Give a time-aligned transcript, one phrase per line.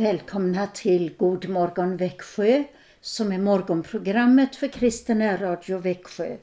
[0.00, 2.64] Välkomna till God morgon Växjö
[3.00, 6.36] som är morgonprogrammet för Kristen Radio Växjö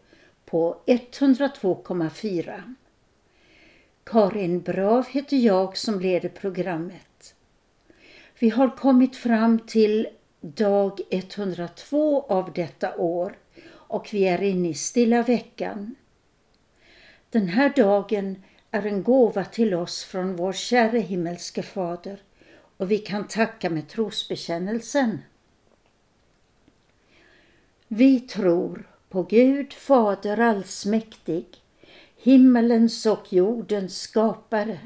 [0.45, 2.75] på 102,4.
[4.03, 7.35] Karin Brav heter jag som leder programmet.
[8.39, 10.07] Vi har kommit fram till
[10.41, 13.37] dag 102 av detta år
[13.69, 15.95] och vi är inne i stilla veckan.
[17.29, 22.21] Den här dagen är en gåva till oss från vår käre himmelske Fader
[22.77, 25.19] och vi kan tacka med trosbekännelsen.
[27.87, 31.45] Vi tror på Gud Fader allsmäktig,
[32.17, 34.79] himmelens och jordens skapare.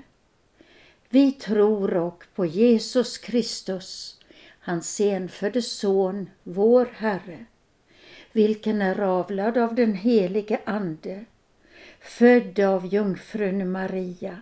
[1.09, 4.19] Vi tror och på Jesus Kristus,
[4.59, 7.45] hans enfödde Son, vår Herre,
[8.31, 11.25] vilken är avlad av den helige Ande,
[11.99, 14.41] född av jungfrun Maria,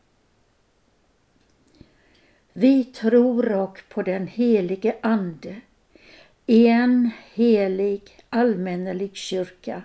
[2.53, 5.55] Vi tror och på den helige Ande,
[6.45, 9.83] en helig allmännelig kyrka,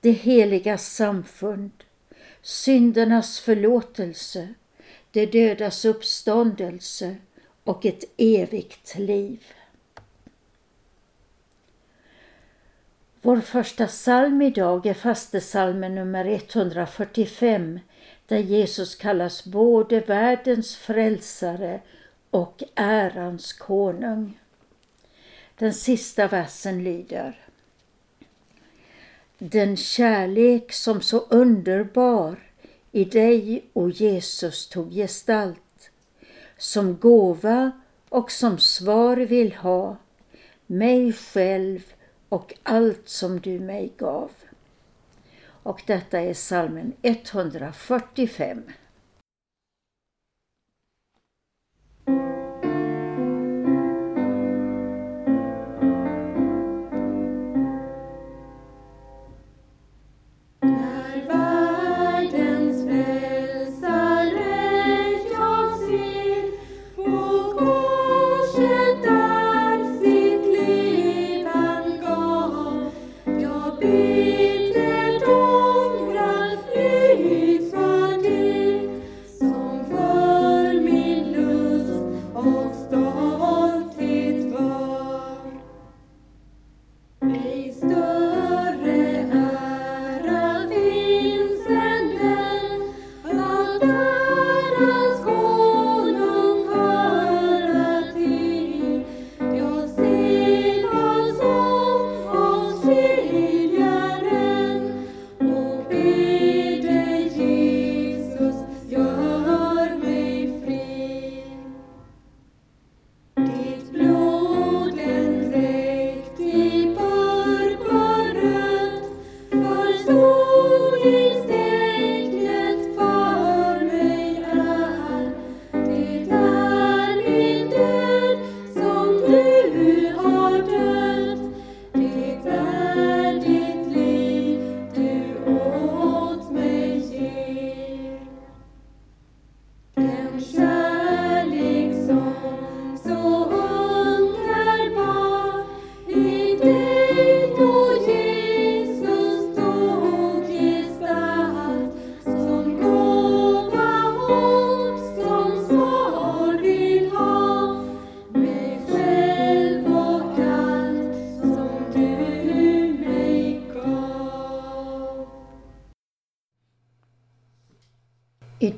[0.00, 1.70] det heliga samfund,
[2.42, 4.48] syndernas förlåtelse,
[5.10, 7.16] det dödas uppståndelse
[7.64, 9.44] och ett evigt liv.
[13.22, 17.80] Vår första psalm idag är fastesalmen nummer 145
[18.32, 21.80] där Jesus kallas både världens frälsare
[22.30, 24.38] och ärans konung.
[25.58, 27.38] Den sista versen lyder
[29.38, 32.36] Den kärlek som så underbar
[32.92, 35.90] i dig, o Jesus, tog gestalt,
[36.58, 37.70] som gåva
[38.08, 39.96] och som svar vill ha,
[40.66, 41.80] mig själv
[42.28, 44.30] och allt som du mig gav.
[45.62, 48.62] Och detta är salmen 145.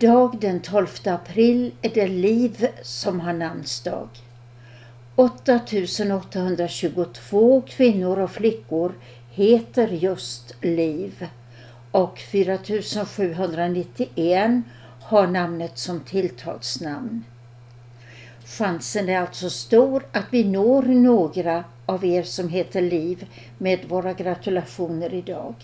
[0.04, 4.08] Idag den 12 april är det Liv som har namnsdag.
[5.14, 8.94] 8822 kvinnor och flickor
[9.30, 11.26] heter just Liv
[11.90, 14.62] och 4791
[15.00, 17.24] har namnet som tilltalsnamn.
[18.44, 23.26] Chansen är alltså stor att vi når några av er som heter Liv
[23.58, 25.54] med våra gratulationer idag.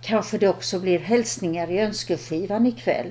[0.00, 3.10] Kanske det också blir hälsningar i önskeskivan ikväll.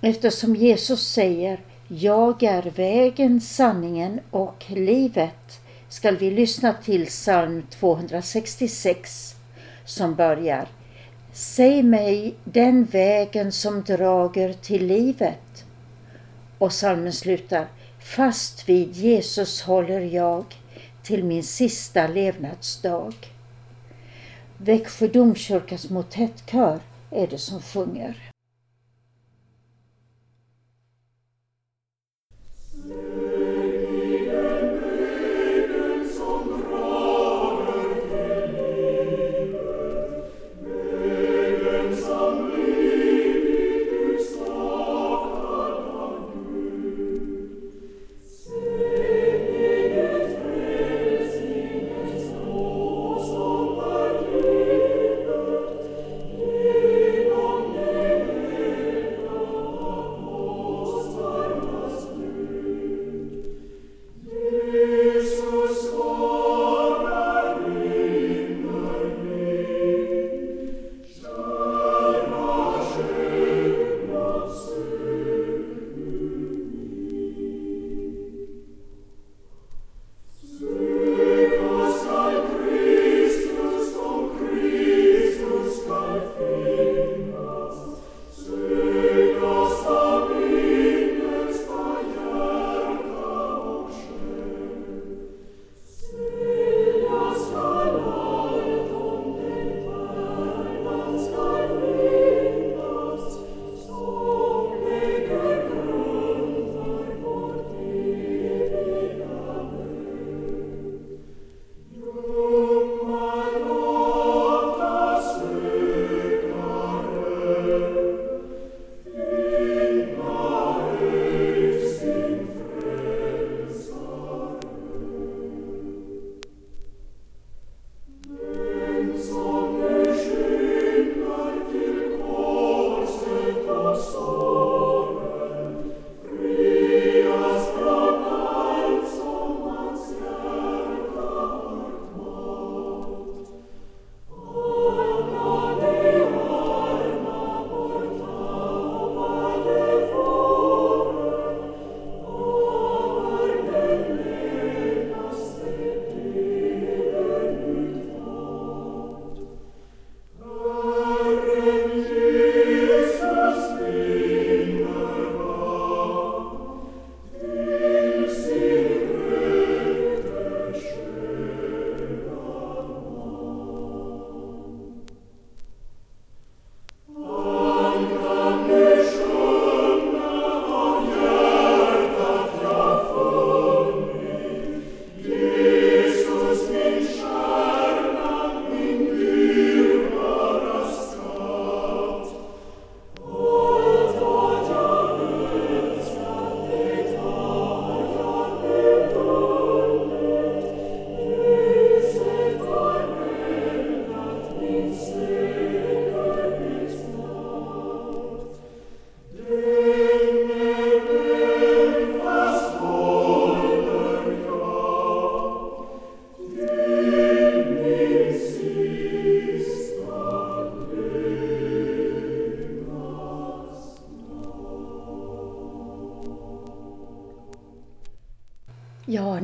[0.00, 9.36] Eftersom Jesus säger Jag är vägen, sanningen och livet skall vi lyssna till psalm 266
[9.84, 10.68] som börjar
[11.32, 15.64] Säg mig den vägen som drager till livet.
[16.58, 17.66] Och psalmen slutar
[17.98, 20.44] Fast vid Jesus håller jag
[21.02, 23.14] till min sista levnadsdag.
[24.56, 26.80] Växjö domkyrkas motettkör
[27.10, 28.27] är det som sjunger.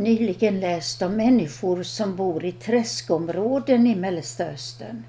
[0.05, 5.05] Nyligen läst om människor som bor i träskområden i Mellersta Östern.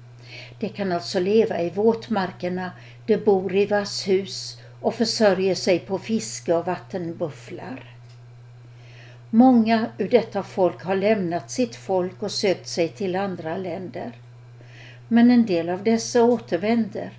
[0.58, 2.70] De kan alltså leva i våtmarkerna,
[3.06, 7.94] de bor i vasshus och försörjer sig på fiske och vattenbufflar.
[9.30, 14.12] Många ur detta folk har lämnat sitt folk och sökt sig till andra länder.
[15.08, 17.10] Men en del av dessa återvänder.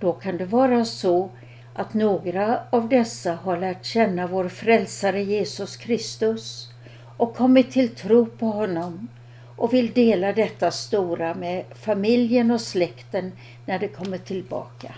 [0.00, 1.30] Då kan det vara så
[1.74, 6.71] att några av dessa har lärt känna vår frälsare Jesus Kristus
[7.22, 9.08] och kommit till tro på honom
[9.56, 13.32] och vill dela detta stora med familjen och släkten
[13.66, 14.94] när de kommer tillbaka.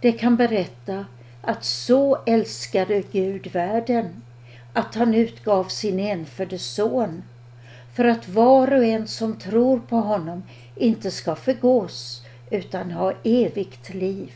[0.00, 1.06] De kan berätta
[1.40, 4.22] att så älskade Gud världen
[4.72, 7.22] att han utgav sin enfödde son
[7.94, 10.42] för att var och en som tror på honom
[10.76, 14.32] inte ska förgås utan ha evigt liv.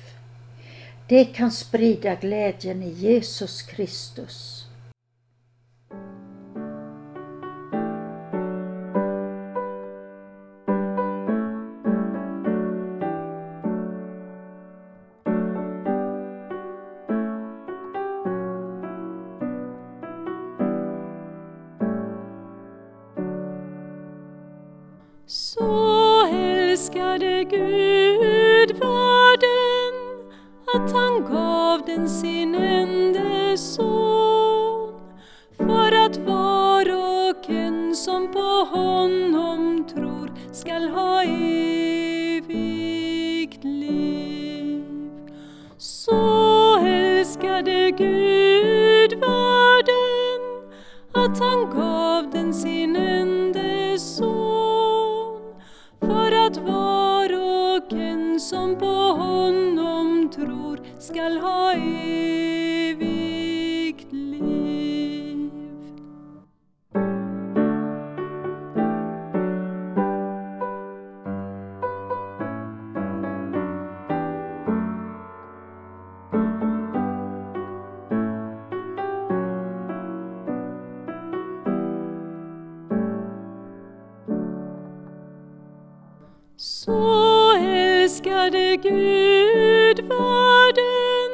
[1.07, 4.64] Det kan sprida glädjen i Jesus Kristus.
[25.55, 28.04] så älskade Gud.
[88.45, 91.31] Älskade Gud världen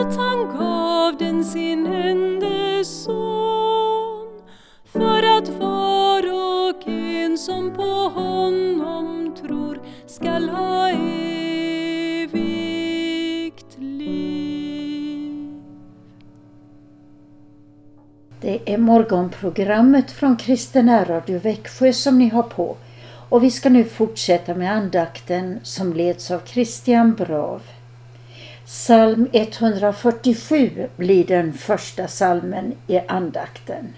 [0.00, 4.42] att han gav den sin enda son
[4.84, 7.82] för att var och en som på
[8.20, 12.38] honom tror skall ha evigt
[13.78, 15.54] liv.
[18.40, 22.76] Det är morgonprogrammet från Kristen Radio Växjö som ni har på
[23.30, 27.62] och vi ska nu fortsätta med andakten som leds av Christian Brav.
[28.66, 33.94] Psalm 147 blir den första salmen i andakten.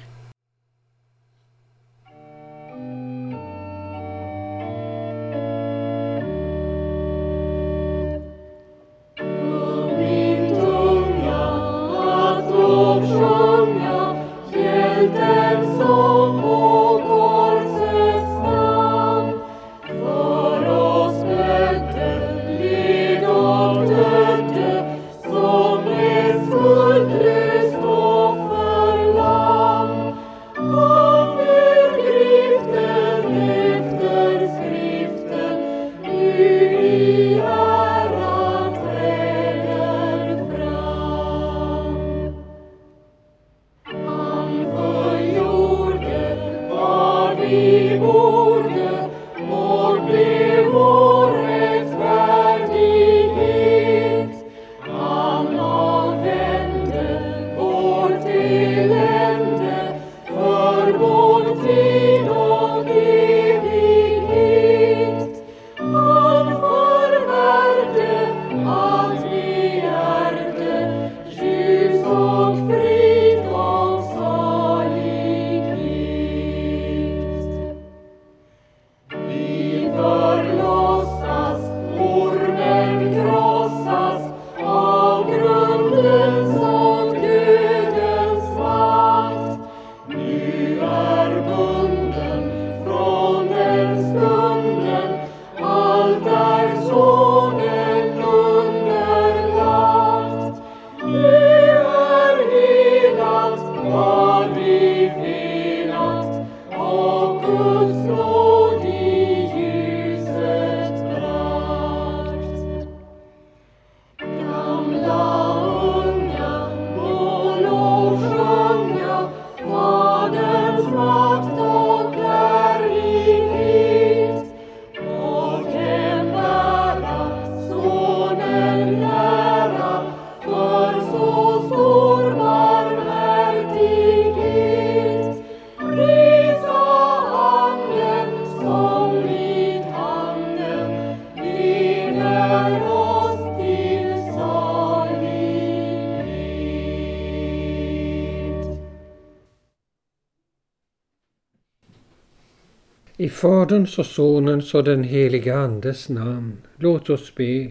[153.42, 157.70] Faderns och Sonens och den helige Andes namn, låt oss be.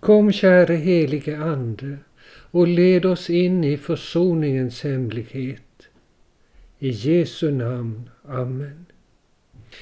[0.00, 1.98] Kom käre helige Ande
[2.50, 5.88] och led oss in i försoningens hemlighet.
[6.78, 8.10] I Jesu namn.
[8.24, 8.86] Amen.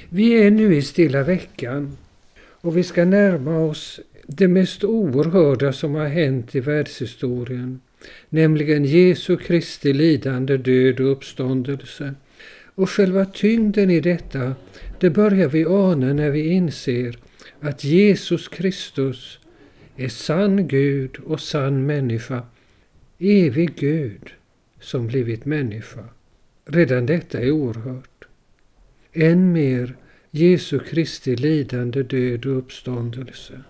[0.08, 1.96] Vi är nu i stilla veckan
[2.38, 7.80] och vi ska närma oss det mest oerhörda som har hänt i världshistorien,
[8.28, 12.14] nämligen Jesu Kristi lidande, död och uppståndelse.
[12.74, 14.54] Och själva tyngden i detta,
[15.00, 17.18] det börjar vi ana när vi inser
[17.60, 19.38] att Jesus Kristus
[19.96, 22.42] är sann Gud och sann människa,
[23.18, 24.30] evig Gud
[24.80, 26.04] som blivit människa.
[26.64, 28.24] Redan detta är oerhört.
[29.12, 29.96] Än mer,
[30.30, 33.60] Jesu Kristi lidande, död och uppståndelse.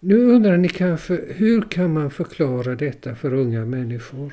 [0.00, 4.32] Nu undrar ni kanske, hur kan man förklara detta för unga människor?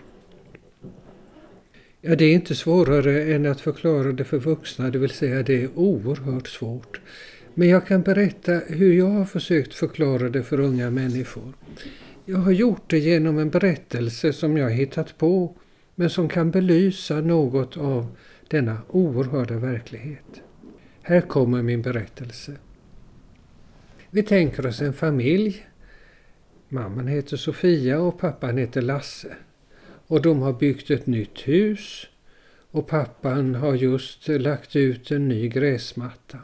[2.08, 5.64] Ja, det är inte svårare än att förklara det för vuxna, det vill säga det
[5.64, 7.02] är oerhört svårt.
[7.54, 11.54] Men jag kan berätta hur jag har försökt förklara det för unga människor.
[12.26, 15.56] Jag har gjort det genom en berättelse som jag hittat på,
[15.96, 18.16] men som kan belysa något av
[18.48, 20.42] denna oerhörda verklighet.
[21.02, 22.52] Här kommer min berättelse.
[24.10, 25.66] Vi tänker oss en familj.
[26.70, 29.36] Mamman heter Sofia och pappan heter Lasse.
[30.08, 32.08] Och de har byggt ett nytt hus
[32.72, 36.38] och pappan har just lagt ut en ny gräsmatta.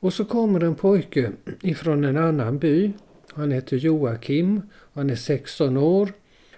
[0.00, 2.92] Och så kommer en pojke ifrån en annan by.
[3.32, 6.12] Han heter Joakim, han är 16 år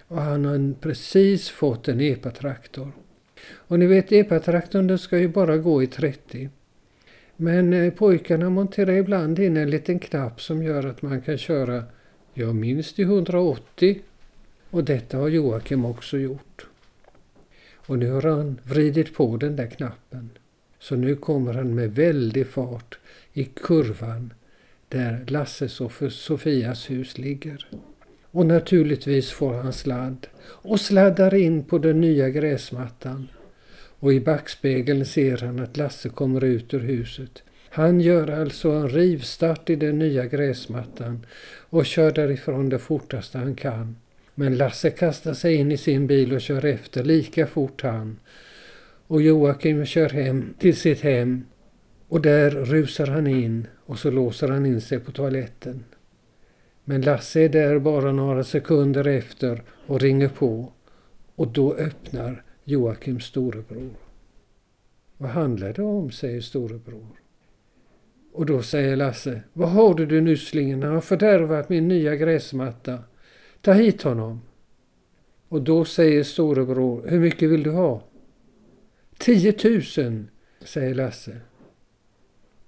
[0.07, 2.91] och han har precis fått en epatraktor.
[3.51, 6.49] Och ni vet epatraktorn ska ju bara gå i 30.
[7.35, 11.83] Men eh, pojkarna monterar ibland in en liten knapp som gör att man kan köra,
[12.33, 14.01] ja minst i 180.
[14.73, 16.65] Och detta har Joakim också gjort.
[17.75, 20.29] Och nu har han vridit på den där knappen.
[20.79, 22.99] Så nu kommer han med väldig fart
[23.33, 24.33] i kurvan
[24.89, 27.67] där Lasses och Sofias hus ligger.
[28.31, 33.27] Och naturligtvis får han sladd och sladdar in på den nya gräsmattan.
[33.99, 37.43] Och i backspegeln ser han att Lasse kommer ut ur huset.
[37.69, 41.25] Han gör alltså en rivstart i den nya gräsmattan
[41.69, 43.95] och kör därifrån det fortaste han kan.
[44.35, 48.19] Men Lasse kastar sig in i sin bil och kör efter lika fort han.
[49.07, 51.45] Och Joakim kör hem till sitt hem
[52.07, 55.83] och där rusar han in och så låser han in sig på toaletten.
[56.83, 60.71] Men Lasse är där bara några sekunder efter och ringer på
[61.35, 63.93] och då öppnar Joakims storebror.
[65.17, 67.07] Vad handlar det om, säger storebror.
[68.33, 72.99] Och då säger Lasse, vad har du du nysslingen, han har fördärvat min nya gräsmatta.
[73.63, 74.41] Ta hit honom.
[75.49, 78.03] Och då säger storebror, hur mycket vill du ha?
[79.17, 79.55] 10
[79.97, 80.25] 000,
[80.61, 81.37] säger Lasse.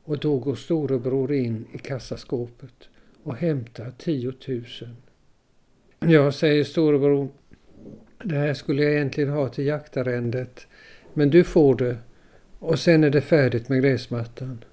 [0.04, 2.90] Och då går storebror in i kassaskåpet
[3.24, 4.64] och hämtar 10 000.
[6.00, 7.30] Ja, säger storebror,
[8.24, 10.68] det här skulle jag egentligen ha till jaktarrendet,
[11.14, 11.98] men du får det
[12.60, 14.64] och sen är det färdigt med gräsmattan.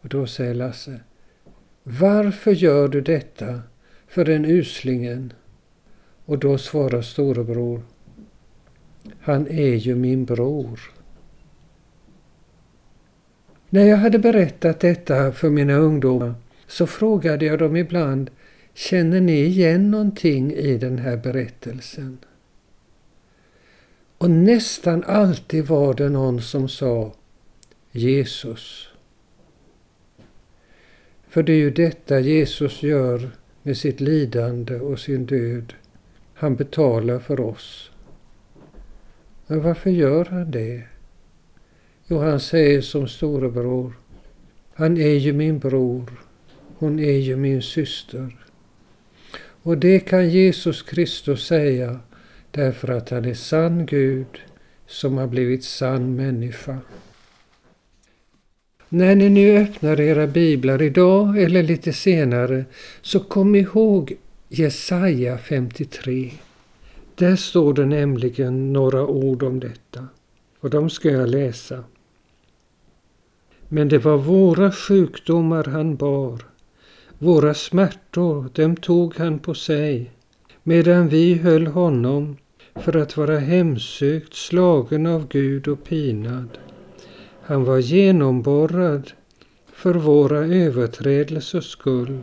[0.00, 1.00] Och då säger Lasse,
[1.82, 3.60] varför gör du detta
[4.14, 5.32] för den uslingen?
[6.24, 7.82] Och då svarar storebror,
[9.20, 10.80] han är ju min bror.
[13.68, 16.34] När jag hade berättat detta för mina ungdomar
[16.66, 18.30] så frågade jag dem ibland,
[18.74, 22.18] känner ni igen någonting i den här berättelsen?
[24.18, 27.14] Och nästan alltid var det någon som sa
[27.90, 28.88] Jesus.
[31.28, 33.30] För det är ju detta Jesus gör
[33.66, 35.74] med sitt lidande och sin död.
[36.34, 37.90] Han betalar för oss.
[39.46, 40.82] Men varför gör han det?
[42.06, 43.92] Jo, han säger som storebror.
[44.74, 46.12] Han är ju min bror.
[46.78, 48.36] Hon är ju min syster.
[49.62, 52.00] Och det kan Jesus Kristus säga
[52.50, 54.40] därför att han är sann Gud
[54.86, 56.78] som har blivit sann människa.
[58.94, 62.64] När ni nu öppnar era biblar idag eller lite senare
[63.02, 64.16] så kom ihåg
[64.48, 66.30] Jesaja 53.
[67.14, 70.08] Där står det nämligen några ord om detta
[70.60, 71.84] och de ska jag läsa.
[73.68, 76.42] Men det var våra sjukdomar han bar,
[77.18, 80.10] våra smärtor, dem tog han på sig,
[80.62, 82.36] medan vi höll honom
[82.74, 86.58] för att vara hemsökt, slagen av Gud och pinad.
[87.46, 89.12] Han var genomborrad
[89.72, 92.22] för våra överträdelsers skull,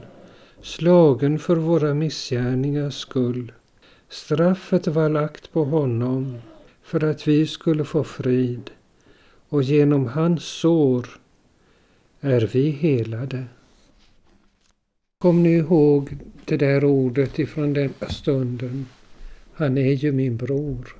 [0.61, 3.51] slagen för våra missgärningars skull.
[4.09, 6.37] Straffet var lagt på honom
[6.83, 8.71] för att vi skulle få frid
[9.49, 11.07] och genom hans sår
[12.21, 13.43] är vi helade.
[15.17, 18.85] Kom nu ihåg det där ordet ifrån den stunden?
[19.53, 20.95] Han är ju min bror.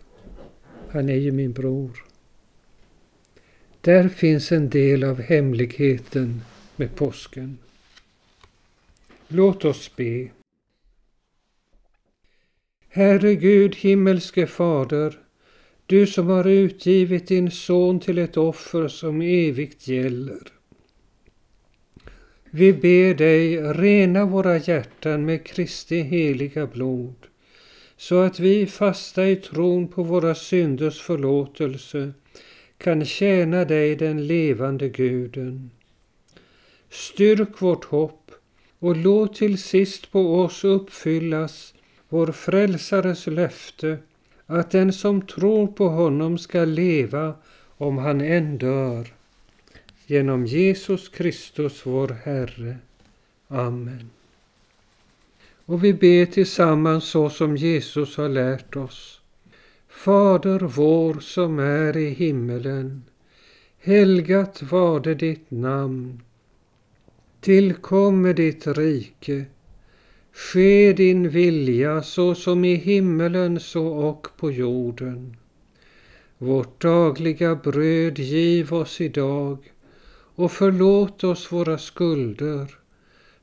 [0.89, 2.10] Han är ju min bror.
[3.81, 6.41] Där finns en del av hemligheten
[6.75, 7.57] med påsken.
[9.27, 10.27] Låt oss be.
[12.89, 15.19] Herre Gud, himmelske Fader,
[15.85, 20.41] du som har utgivit din son till ett offer som evigt gäller.
[22.49, 27.15] Vi ber dig rena våra hjärtan med Kristi heliga blod
[27.97, 32.13] så att vi fasta i tron på våra synders förlåtelse
[32.81, 35.71] kan tjäna dig den levande guden.
[36.89, 38.31] Styrk vårt hopp
[38.79, 41.73] och låt till sist på oss uppfyllas
[42.09, 43.97] vår frälsares löfte
[44.45, 47.33] att den som tror på honom ska leva
[47.77, 49.07] om han än dör.
[50.05, 52.77] Genom Jesus Kristus vår Herre.
[53.47, 54.09] Amen.
[55.65, 59.20] Och vi ber tillsammans så som Jesus har lärt oss.
[59.91, 63.03] Fader vår som är i himmelen.
[63.79, 66.21] Helgat varde ditt namn.
[67.41, 69.45] Tillkomme ditt rike.
[70.33, 75.37] Ske din vilja så som i himmelen så och på jorden.
[76.37, 79.57] Vårt dagliga bröd giv oss idag
[80.35, 82.67] och förlåt oss våra skulder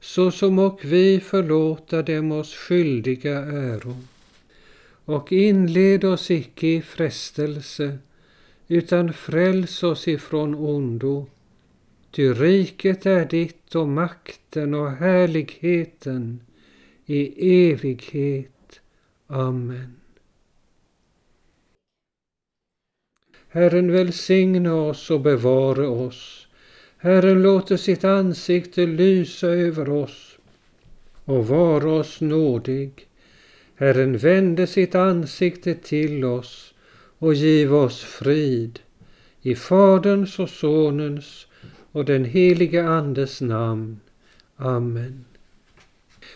[0.01, 3.97] så som och vi förlåta dem oss skyldiga äro.
[5.09, 7.99] Och inled oss icke i frestelse
[8.67, 11.27] utan fräls oss ifrån ondo.
[12.11, 16.41] Ty riket är ditt och makten och härligheten
[17.07, 18.81] i evighet.
[19.27, 19.97] Amen.
[23.49, 26.47] Herren välsigne oss och bevare oss.
[26.99, 30.39] Herren låter sitt ansikte lysa över oss
[31.25, 33.08] och vara oss nådig.
[33.79, 36.75] Herren vände sitt ansikte till oss
[37.19, 38.81] och giv oss frid.
[39.43, 41.47] I Faderns och Sonens
[41.93, 44.01] och den helige Andes namn.
[44.57, 45.25] Amen.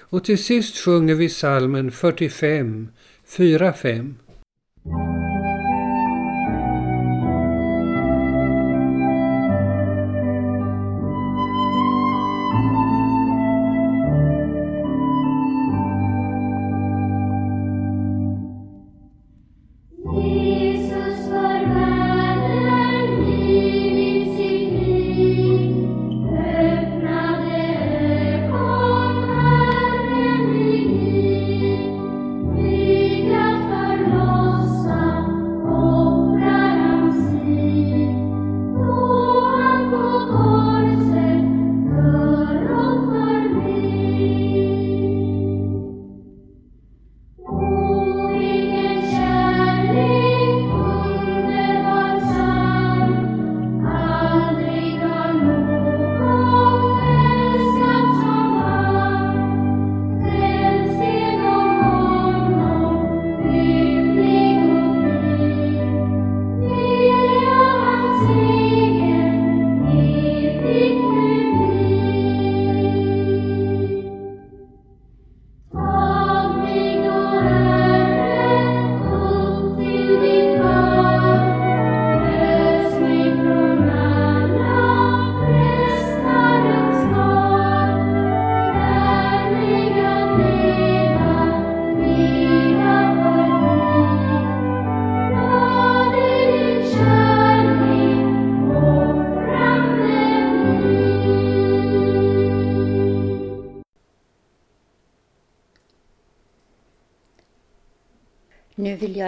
[0.00, 2.88] Och till sist sjunger vi salmen 45,
[3.26, 4.14] 4-5.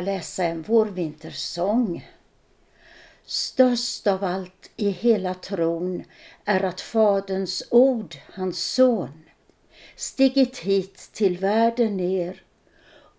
[0.04, 2.08] Läsa en vårvintersång.
[3.24, 6.04] Störst av allt i hela tron
[6.44, 9.24] är att Faderns ord, hans son,
[9.96, 12.42] stigit hit till världen ner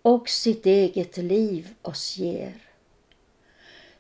[0.02, 2.54] och sitt eget liv oss ger.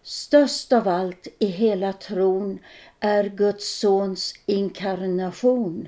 [0.01, 2.59] Störst av allt i hela tron
[2.99, 5.87] är Guds sons inkarnation.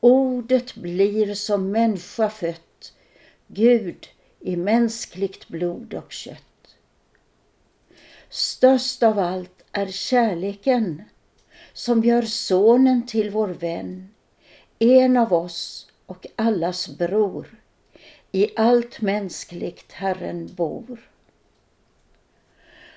[0.00, 2.92] Ordet blir som människa fött,
[3.46, 4.08] Gud
[4.40, 6.76] i mänskligt blod och kött.
[8.28, 11.02] Störst av allt är kärleken
[11.72, 14.14] som gör sonen till vår vän,
[14.78, 17.60] en av oss och allas bror.
[18.32, 21.10] I allt mänskligt Herren bor.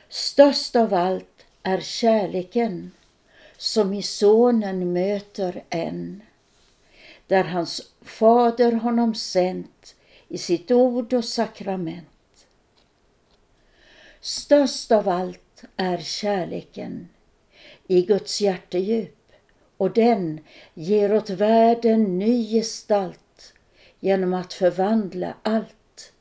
[0.09, 2.91] Störst av allt är kärleken
[3.57, 6.21] som i sonen möter en,
[7.27, 9.95] där hans fader honom sänt
[10.29, 12.47] i sitt ord och sakrament.
[14.19, 17.09] Störst av allt är kärleken
[17.87, 19.31] i Guds hjärtedjup
[19.77, 20.39] och den
[20.73, 23.53] ger åt världen ny gestalt
[23.99, 26.13] genom att förvandla allt.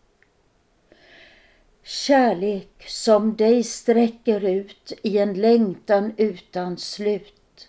[1.83, 7.69] Kärlek som dig sträcker ut i en längtan utan slut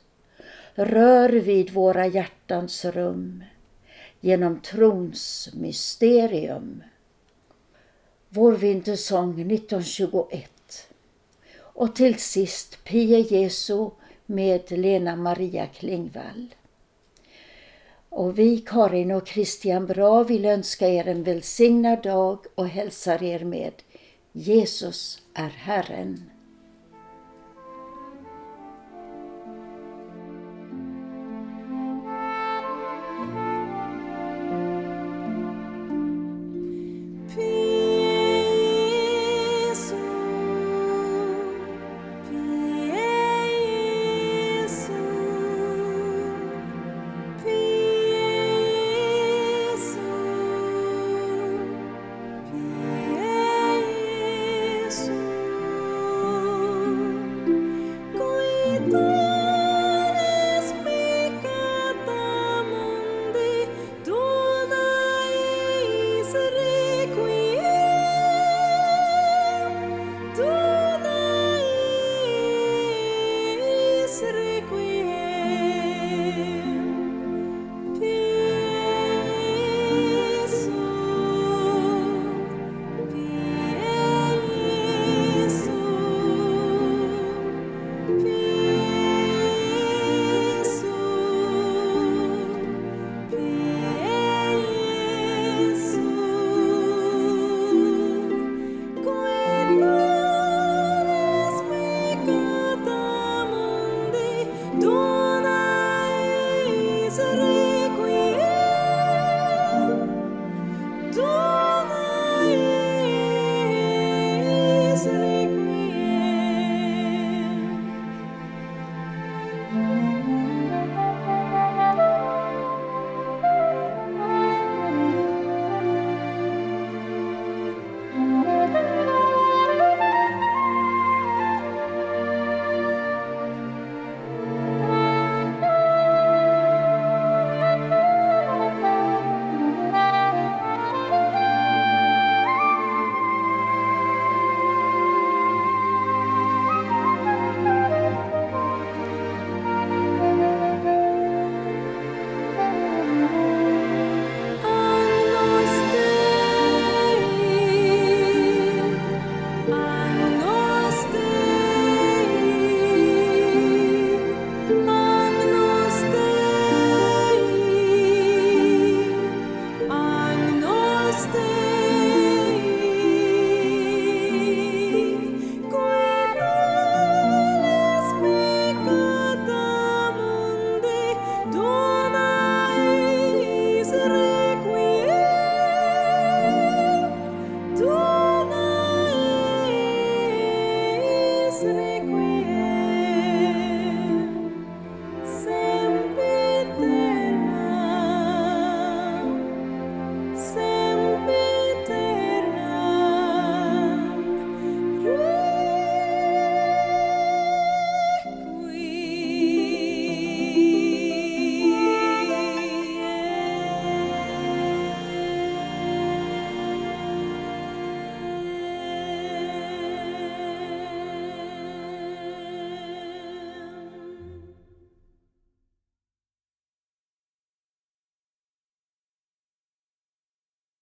[0.75, 3.43] rör vid våra hjärtans rum
[4.21, 6.83] genom trons mysterium.
[8.29, 10.51] Vår vintersång 1921.
[11.57, 13.89] Och till sist Pie Jesu
[14.25, 16.55] med Lena Maria Klingvall.
[18.09, 23.43] Och vi, Karin och Christian Bra, vill önska er en välsignad dag och hälsar er
[23.43, 23.73] med
[24.31, 26.29] Jesus är Herren.